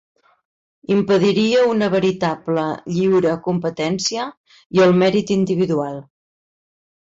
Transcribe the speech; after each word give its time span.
Impediria 0.93 1.59
una 1.71 1.89
veritable 1.95 2.63
lliure 2.95 3.35
competència 3.49 4.25
i 4.79 4.83
el 4.87 4.97
mèrit 5.03 5.35
individual. 5.37 6.03